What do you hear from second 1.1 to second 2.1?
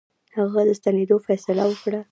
فیصله وکړه.